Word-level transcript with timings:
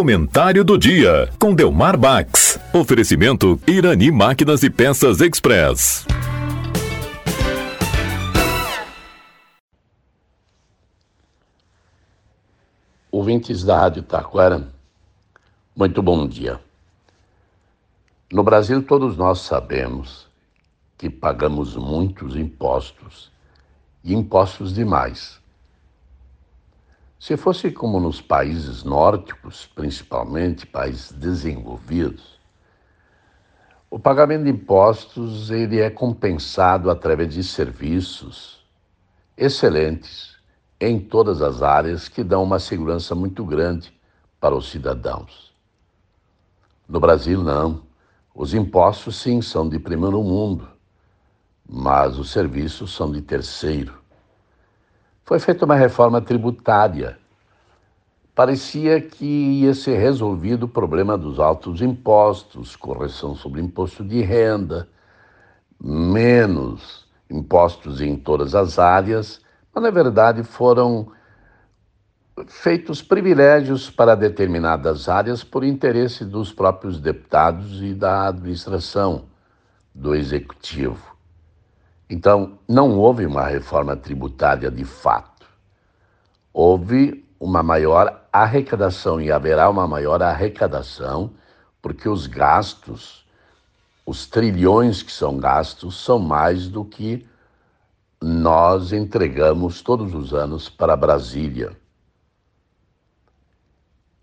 Comentário 0.00 0.64
do 0.64 0.78
dia 0.78 1.28
com 1.38 1.54
Delmar 1.54 1.94
Bax. 1.98 2.58
Oferecimento 2.72 3.60
Irani 3.66 4.10
Máquinas 4.10 4.62
e 4.62 4.70
Peças 4.70 5.20
Express. 5.20 6.06
Ouvintes 13.12 13.62
da 13.62 13.78
Rádio 13.78 14.02
Taquara, 14.02 14.66
muito 15.76 16.02
bom 16.02 16.26
dia. 16.26 16.58
No 18.32 18.42
Brasil, 18.42 18.82
todos 18.82 19.18
nós 19.18 19.40
sabemos 19.40 20.26
que 20.96 21.10
pagamos 21.10 21.76
muitos 21.76 22.36
impostos 22.36 23.30
e 24.02 24.14
impostos 24.14 24.72
demais. 24.72 25.38
Se 27.20 27.36
fosse 27.36 27.70
como 27.70 28.00
nos 28.00 28.18
países 28.22 28.82
nórdicos, 28.82 29.66
principalmente 29.74 30.66
países 30.66 31.12
desenvolvidos, 31.12 32.40
o 33.90 33.98
pagamento 33.98 34.44
de 34.44 34.50
impostos 34.50 35.50
ele 35.50 35.80
é 35.80 35.90
compensado 35.90 36.90
através 36.90 37.34
de 37.34 37.44
serviços 37.44 38.64
excelentes 39.36 40.38
em 40.80 40.98
todas 40.98 41.42
as 41.42 41.60
áreas 41.60 42.08
que 42.08 42.24
dão 42.24 42.42
uma 42.42 42.58
segurança 42.58 43.14
muito 43.14 43.44
grande 43.44 43.92
para 44.40 44.56
os 44.56 44.70
cidadãos. 44.70 45.52
No 46.88 46.98
Brasil 46.98 47.42
não. 47.42 47.82
Os 48.34 48.54
impostos 48.54 49.16
sim 49.16 49.42
são 49.42 49.68
de 49.68 49.78
primeiro 49.78 50.22
mundo, 50.22 50.66
mas 51.68 52.18
os 52.18 52.30
serviços 52.30 52.94
são 52.94 53.12
de 53.12 53.20
terceiro. 53.20 53.99
Foi 55.24 55.38
feita 55.38 55.64
uma 55.64 55.76
reforma 55.76 56.20
tributária. 56.20 57.18
Parecia 58.34 59.00
que 59.00 59.24
ia 59.24 59.74
ser 59.74 59.98
resolvido 59.98 60.64
o 60.64 60.68
problema 60.68 61.18
dos 61.18 61.38
altos 61.38 61.82
impostos, 61.82 62.74
correção 62.76 63.34
sobre 63.34 63.60
imposto 63.60 64.04
de 64.04 64.22
renda, 64.22 64.88
menos 65.80 67.06
impostos 67.30 68.00
em 68.00 68.16
todas 68.16 68.54
as 68.54 68.78
áreas, 68.78 69.40
mas 69.74 69.82
na 69.82 69.90
verdade 69.90 70.42
foram 70.42 71.12
feitos 72.46 73.02
privilégios 73.02 73.90
para 73.90 74.14
determinadas 74.14 75.08
áreas 75.08 75.44
por 75.44 75.64
interesse 75.64 76.24
dos 76.24 76.52
próprios 76.52 77.00
deputados 77.00 77.82
e 77.82 77.94
da 77.94 78.28
administração 78.28 79.26
do 79.94 80.14
executivo. 80.14 81.09
Então, 82.10 82.58
não 82.66 82.98
houve 82.98 83.24
uma 83.24 83.46
reforma 83.46 83.94
tributária 83.94 84.68
de 84.68 84.84
fato. 84.84 85.46
Houve 86.52 87.24
uma 87.38 87.62
maior 87.62 88.26
arrecadação 88.32 89.20
e 89.20 89.30
haverá 89.30 89.70
uma 89.70 89.86
maior 89.86 90.20
arrecadação, 90.20 91.30
porque 91.80 92.08
os 92.08 92.26
gastos, 92.26 93.24
os 94.04 94.26
trilhões 94.26 95.04
que 95.04 95.12
são 95.12 95.38
gastos, 95.38 96.02
são 96.02 96.18
mais 96.18 96.66
do 96.66 96.84
que 96.84 97.24
nós 98.20 98.92
entregamos 98.92 99.80
todos 99.80 100.12
os 100.12 100.34
anos 100.34 100.68
para 100.68 100.96
Brasília. 100.96 101.78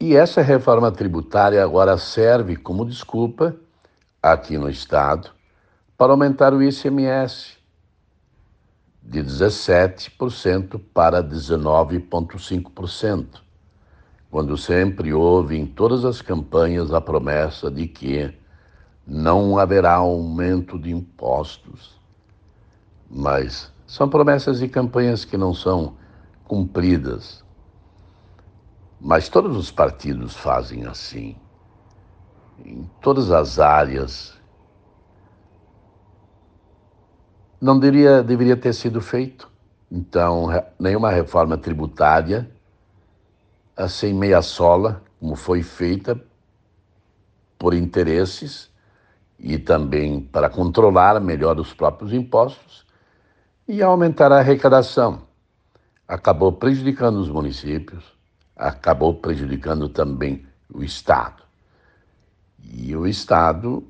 E 0.00 0.16
essa 0.16 0.42
reforma 0.42 0.90
tributária 0.90 1.62
agora 1.62 1.96
serve 1.96 2.56
como 2.56 2.84
desculpa, 2.84 3.54
aqui 4.20 4.58
no 4.58 4.68
Estado, 4.68 5.30
para 5.96 6.12
aumentar 6.12 6.52
o 6.52 6.60
ICMS 6.60 7.57
de 9.08 9.24
17% 9.24 10.78
para 10.92 11.24
19,5%, 11.24 13.40
quando 14.30 14.58
sempre 14.58 15.14
houve 15.14 15.56
em 15.56 15.64
todas 15.64 16.04
as 16.04 16.20
campanhas 16.20 16.92
a 16.92 17.00
promessa 17.00 17.70
de 17.70 17.88
que 17.88 18.30
não 19.06 19.56
haverá 19.56 19.94
aumento 19.94 20.78
de 20.78 20.90
impostos. 20.90 21.98
Mas 23.10 23.72
são 23.86 24.10
promessas 24.10 24.60
e 24.60 24.68
campanhas 24.68 25.24
que 25.24 25.38
não 25.38 25.54
são 25.54 25.96
cumpridas. 26.44 27.42
Mas 29.00 29.30
todos 29.30 29.56
os 29.56 29.70
partidos 29.70 30.36
fazem 30.36 30.84
assim. 30.84 31.34
Em 32.62 32.86
todas 33.00 33.30
as 33.30 33.58
áreas 33.58 34.37
não 37.60 37.78
deveria, 37.78 38.22
deveria 38.22 38.56
ter 38.56 38.72
sido 38.72 39.00
feito. 39.00 39.48
Então, 39.90 40.46
nenhuma 40.78 41.10
reforma 41.10 41.56
tributária, 41.56 42.48
assim 43.76 44.12
meia 44.12 44.42
sola, 44.42 45.02
como 45.18 45.34
foi 45.34 45.62
feita 45.62 46.20
por 47.58 47.74
interesses 47.74 48.70
e 49.38 49.58
também 49.58 50.20
para 50.20 50.48
controlar 50.48 51.20
melhor 51.20 51.58
os 51.58 51.72
próprios 51.72 52.12
impostos 52.12 52.86
e 53.66 53.82
aumentar 53.82 54.32
a 54.32 54.38
arrecadação. 54.38 55.22
Acabou 56.06 56.52
prejudicando 56.52 57.16
os 57.16 57.28
municípios, 57.28 58.04
acabou 58.56 59.14
prejudicando 59.14 59.88
também 59.88 60.46
o 60.72 60.82
Estado. 60.82 61.42
E 62.62 62.94
o 62.96 63.06
Estado 63.06 63.86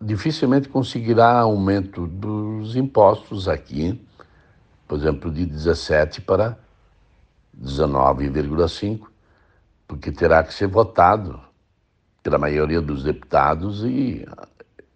dificilmente 0.00 0.68
conseguirá 0.68 1.40
aumento 1.40 2.06
dos 2.06 2.76
impostos 2.76 3.48
aqui, 3.48 4.00
por 4.86 4.98
exemplo, 4.98 5.30
de 5.30 5.46
17 5.46 6.20
para 6.20 6.58
19,5, 7.60 9.06
porque 9.86 10.10
terá 10.10 10.42
que 10.42 10.52
ser 10.52 10.66
votado 10.66 11.40
pela 12.22 12.38
maioria 12.38 12.80
dos 12.80 13.04
deputados 13.04 13.84
e 13.84 14.26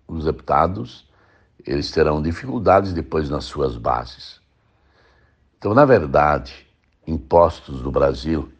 os 0.06 0.24
deputados 0.24 1.06
eles 1.66 1.90
terão 1.90 2.22
dificuldades 2.22 2.92
depois 2.92 3.28
nas 3.28 3.44
suas 3.44 3.76
bases. 3.76 4.40
Então, 5.58 5.74
na 5.74 5.84
verdade, 5.84 6.66
impostos 7.06 7.82
no 7.82 7.90
Brasil 7.90 8.50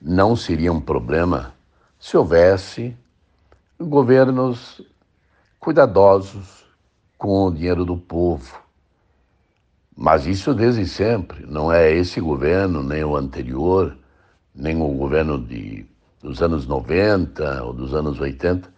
não 0.00 0.34
seria 0.34 0.72
um 0.72 0.80
problema 0.80 1.54
se 1.98 2.16
houvesse 2.16 2.96
governos 3.80 4.82
cuidadosos 5.58 6.66
com 7.16 7.46
o 7.46 7.50
dinheiro 7.50 7.84
do 7.84 7.96
povo. 7.96 8.58
Mas 9.96 10.26
isso 10.26 10.54
desde 10.54 10.86
sempre, 10.86 11.46
não 11.46 11.72
é 11.72 11.92
esse 11.92 12.20
governo, 12.20 12.82
nem 12.82 13.04
o 13.04 13.16
anterior, 13.16 13.96
nem 14.54 14.80
o 14.80 14.88
governo 14.88 15.38
de, 15.38 15.86
dos 16.22 16.42
anos 16.42 16.66
90 16.66 17.64
ou 17.64 17.72
dos 17.72 17.94
anos 17.94 18.20
80, 18.20 18.72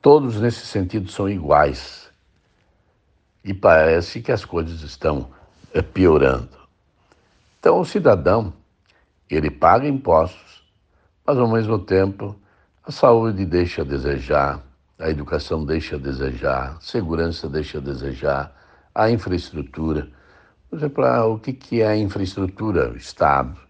todos 0.00 0.40
nesse 0.40 0.66
sentido 0.66 1.10
são 1.10 1.28
iguais. 1.28 2.08
E 3.44 3.54
parece 3.54 4.20
que 4.20 4.32
as 4.32 4.44
coisas 4.44 4.82
estão 4.82 5.30
eh, 5.72 5.82
piorando. 5.82 6.58
Então 7.60 7.80
o 7.80 7.84
cidadão, 7.84 8.52
ele 9.28 9.50
paga 9.50 9.86
impostos, 9.86 10.62
mas 11.26 11.38
ao 11.38 11.48
mesmo 11.48 11.78
tempo 11.78 12.36
a 12.88 12.90
saúde 12.90 13.44
deixa 13.44 13.82
a 13.82 13.84
desejar, 13.84 14.64
a 14.98 15.10
educação 15.10 15.62
deixa 15.62 15.96
a 15.96 15.98
desejar, 15.98 16.76
a 16.78 16.80
segurança 16.80 17.46
deixa 17.46 17.76
a 17.76 17.80
desejar, 17.82 18.56
a 18.94 19.10
infraestrutura. 19.10 20.08
Por 20.70 20.78
exemplo, 20.78 21.04
o 21.34 21.38
que 21.38 21.82
é 21.82 21.86
a 21.86 21.96
infraestrutura? 21.98 22.90
O 22.90 22.96
Estado, 22.96 23.60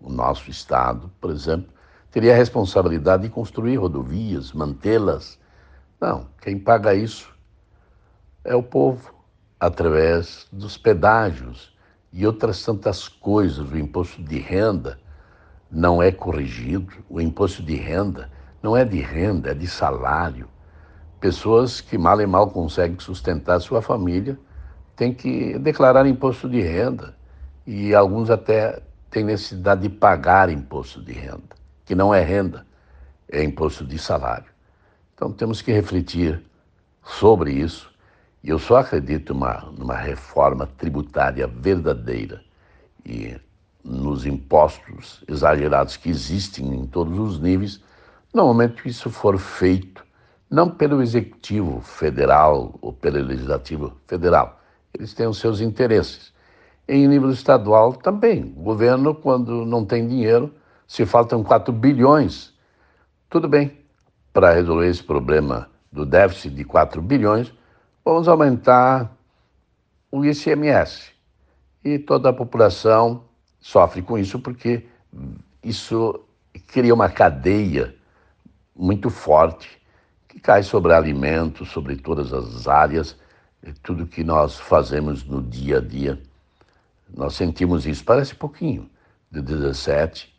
o 0.00 0.10
nosso 0.10 0.50
Estado, 0.50 1.08
por 1.20 1.30
exemplo, 1.30 1.72
teria 2.10 2.32
a 2.32 2.36
responsabilidade 2.36 3.22
de 3.22 3.28
construir 3.28 3.76
rodovias, 3.76 4.52
mantê-las. 4.52 5.38
Não, 6.00 6.26
quem 6.42 6.58
paga 6.58 6.96
isso 6.96 7.32
é 8.42 8.56
o 8.56 8.62
povo, 8.62 9.14
através 9.60 10.48
dos 10.50 10.76
pedágios 10.76 11.72
e 12.12 12.26
outras 12.26 12.60
tantas 12.64 13.06
coisas. 13.06 13.70
O 13.70 13.78
imposto 13.78 14.20
de 14.20 14.40
renda 14.40 14.98
não 15.70 16.02
é 16.02 16.10
corrigido, 16.10 16.92
o 17.08 17.20
imposto 17.20 17.62
de 17.62 17.76
renda 17.76 18.36
não 18.62 18.76
é 18.76 18.84
de 18.84 19.00
renda, 19.00 19.50
é 19.50 19.54
de 19.54 19.66
salário. 19.66 20.48
Pessoas 21.20 21.80
que 21.80 21.98
mal 21.98 22.20
e 22.20 22.26
mal 22.26 22.50
conseguem 22.50 22.98
sustentar 22.98 23.60
sua 23.60 23.82
família 23.82 24.38
têm 24.96 25.12
que 25.12 25.58
declarar 25.58 26.06
imposto 26.06 26.48
de 26.48 26.60
renda 26.60 27.14
e 27.66 27.94
alguns 27.94 28.30
até 28.30 28.80
têm 29.10 29.24
necessidade 29.24 29.82
de 29.82 29.88
pagar 29.88 30.48
imposto 30.48 31.02
de 31.02 31.12
renda, 31.12 31.56
que 31.84 31.94
não 31.94 32.14
é 32.14 32.20
renda, 32.22 32.66
é 33.30 33.42
imposto 33.42 33.84
de 33.84 33.98
salário. 33.98 34.50
Então 35.14 35.32
temos 35.32 35.60
que 35.62 35.72
refletir 35.72 36.42
sobre 37.04 37.52
isso 37.52 37.92
e 38.42 38.50
eu 38.50 38.58
só 38.58 38.78
acredito 38.78 39.34
numa, 39.34 39.72
numa 39.76 39.96
reforma 39.96 40.66
tributária 40.66 41.46
verdadeira 41.46 42.42
e 43.04 43.36
nos 43.82 44.26
impostos 44.26 45.24
exagerados 45.26 45.96
que 45.96 46.08
existem 46.10 46.74
em 46.74 46.86
todos 46.86 47.18
os 47.18 47.40
níveis, 47.40 47.82
no 48.32 48.44
momento 48.44 48.82
que 48.82 48.88
isso 48.88 49.10
for 49.10 49.38
feito 49.38 50.06
não 50.50 50.70
pelo 50.70 51.02
executivo 51.02 51.80
federal 51.80 52.78
ou 52.80 52.92
pelo 52.92 53.20
legislativo 53.20 53.92
federal. 54.06 54.60
Eles 54.94 55.12
têm 55.12 55.26
os 55.26 55.38
seus 55.38 55.60
interesses. 55.60 56.32
Em 56.86 57.06
nível 57.06 57.30
estadual 57.30 57.92
também. 57.92 58.54
O 58.56 58.62
governo, 58.62 59.14
quando 59.14 59.66
não 59.66 59.84
tem 59.84 60.08
dinheiro, 60.08 60.54
se 60.86 61.04
faltam 61.04 61.44
4 61.44 61.70
bilhões. 61.72 62.54
Tudo 63.28 63.46
bem, 63.46 63.78
para 64.32 64.54
resolver 64.54 64.88
esse 64.88 65.02
problema 65.02 65.68
do 65.92 66.06
déficit 66.06 66.54
de 66.54 66.64
4 66.64 67.02
bilhões, 67.02 67.52
vamos 68.02 68.26
aumentar 68.26 69.14
o 70.10 70.24
ICMS. 70.24 71.12
E 71.84 71.98
toda 71.98 72.30
a 72.30 72.32
população 72.32 73.24
sofre 73.60 74.00
com 74.00 74.18
isso 74.18 74.38
porque 74.38 74.86
isso 75.62 76.18
cria 76.66 76.94
uma 76.94 77.10
cadeia 77.10 77.94
muito 78.78 79.10
forte 79.10 79.68
que 80.28 80.38
cai 80.38 80.62
sobre 80.62 80.92
alimentos, 80.92 81.68
sobre 81.70 81.96
todas 81.96 82.32
as 82.32 82.68
áreas, 82.68 83.16
tudo 83.82 84.06
que 84.06 84.22
nós 84.22 84.56
fazemos 84.56 85.24
no 85.24 85.42
dia 85.42 85.78
a 85.78 85.80
dia. 85.80 86.22
Nós 87.12 87.34
sentimos 87.34 87.86
isso, 87.86 88.04
parece 88.04 88.34
pouquinho, 88.34 88.88
de 89.30 89.42
17 89.42 90.32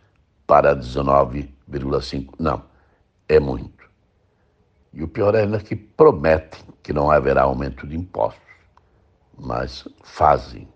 para 0.47 0.73
19,5. 0.75 2.33
Não, 2.39 2.63
é 3.27 3.39
muito. 3.39 3.89
E 4.93 5.03
o 5.03 5.07
pior 5.07 5.35
é 5.35 5.41
ainda 5.41 5.59
que 5.59 5.75
prometem 5.75 6.61
que 6.81 6.93
não 6.93 7.11
haverá 7.11 7.43
aumento 7.43 7.85
de 7.85 7.95
impostos, 7.95 8.41
mas 9.37 9.87
fazem. 10.01 10.67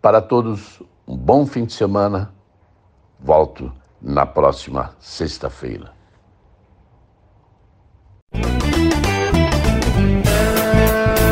Para 0.00 0.20
todos, 0.20 0.82
um 1.06 1.16
bom 1.16 1.46
fim 1.46 1.64
de 1.64 1.72
semana. 1.72 2.32
Volto 3.18 3.72
na 4.00 4.26
próxima 4.26 4.94
sexta-feira. 4.98 6.01